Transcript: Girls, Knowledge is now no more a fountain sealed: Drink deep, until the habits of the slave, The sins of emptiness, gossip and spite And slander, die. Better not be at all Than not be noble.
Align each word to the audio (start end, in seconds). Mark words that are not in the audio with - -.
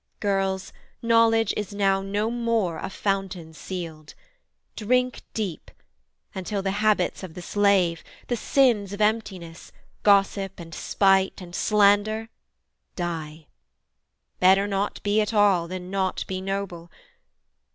Girls, 0.19 0.73
Knowledge 1.03 1.53
is 1.55 1.75
now 1.75 2.01
no 2.01 2.31
more 2.31 2.79
a 2.79 2.89
fountain 2.89 3.53
sealed: 3.53 4.15
Drink 4.75 5.21
deep, 5.35 5.69
until 6.33 6.63
the 6.63 6.71
habits 6.81 7.21
of 7.21 7.35
the 7.35 7.41
slave, 7.43 8.03
The 8.25 8.35
sins 8.35 8.93
of 8.93 9.01
emptiness, 9.01 9.71
gossip 10.01 10.59
and 10.59 10.73
spite 10.73 11.39
And 11.39 11.53
slander, 11.53 12.29
die. 12.95 13.45
Better 14.39 14.65
not 14.65 15.03
be 15.03 15.21
at 15.21 15.35
all 15.35 15.67
Than 15.67 15.91
not 15.91 16.25
be 16.25 16.41
noble. 16.41 16.89